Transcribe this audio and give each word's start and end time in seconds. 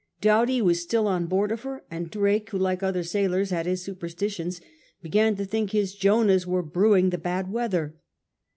Doughty 0.19 0.63
was 0.63 0.81
still 0.81 1.05
on 1.07 1.27
board 1.27 1.51
of 1.51 1.61
her, 1.61 1.83
and 1.91 2.09
Drake, 2.09 2.49
who 2.49 2.57
like 2.57 2.81
other 2.81 3.03
sailors 3.03 3.51
had 3.51 3.67
his 3.67 3.83
superstitions, 3.83 4.59
began 5.03 5.35
to 5.35 5.45
think 5.45 5.69
his 5.73 5.95
Jonahs 5.95 6.47
were 6.47 6.63
brewing 6.63 7.11
the 7.11 7.19
bad 7.19 7.51
weather. 7.51 7.95